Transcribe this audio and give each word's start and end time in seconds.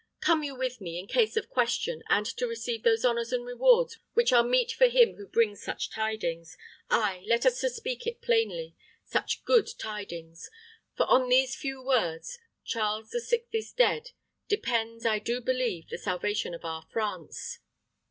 Come 0.19 0.41
you 0.43 0.55
with 0.55 0.81
me, 0.81 0.97
in 0.97 1.05
case 1.05 1.37
of 1.37 1.47
question, 1.47 2.01
and 2.09 2.25
to 2.25 2.47
receive 2.47 2.81
those 2.81 3.05
honors 3.05 3.31
and 3.31 3.45
rewards 3.45 3.99
which 4.13 4.33
are 4.33 4.43
meet 4.43 4.71
for 4.71 4.87
him 4.87 5.13
who 5.15 5.27
brings 5.27 5.61
such 5.61 5.91
tidings. 5.91 6.57
Ay, 6.89 7.23
let 7.27 7.45
us 7.45 7.61
speak 7.61 8.07
it 8.07 8.19
plainly 8.19 8.75
such 9.05 9.45
good 9.45 9.69
tidings. 9.77 10.49
For 10.97 11.05
on 11.05 11.29
these 11.29 11.55
few 11.55 11.83
words, 11.83 12.39
'Charles 12.63 13.11
the 13.11 13.21
Sixth 13.21 13.53
is 13.53 13.73
dead,' 13.73 14.09
depends, 14.47 15.05
I 15.05 15.19
do 15.19 15.39
believe, 15.39 15.89
the 15.89 15.99
salvation 15.99 16.55
of 16.55 16.65
our 16.65 16.81
France." 16.91 17.59